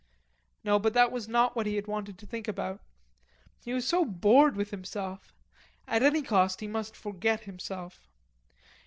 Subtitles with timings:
[0.63, 2.81] No, but that was not what he had wanted to think about.
[3.63, 5.31] He was so bored with himself.
[5.87, 8.07] At any cost he must forget himself.